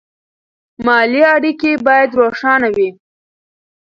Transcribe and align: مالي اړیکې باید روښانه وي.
مالي 0.85 1.21
اړیکې 1.35 1.71
باید 1.87 2.09
روښانه 2.19 2.69
وي. 2.75 2.89